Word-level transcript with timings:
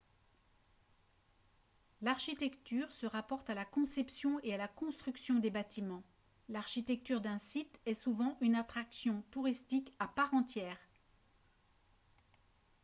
l'architecture 2.01 2.91
se 2.91 3.05
rapporte 3.05 3.51
à 3.51 3.53
la 3.53 3.65
conception 3.65 4.39
et 4.41 4.51
à 4.51 4.57
la 4.57 4.67
construction 4.67 5.37
des 5.37 5.51
bâtiments 5.51 6.01
l'architecture 6.49 7.21
d'un 7.21 7.37
site 7.37 7.79
est 7.85 7.93
souvent 7.93 8.35
une 8.41 8.55
attraction 8.55 9.23
touristique 9.29 9.93
à 9.99 10.07
part 10.07 10.33
entière 10.33 10.79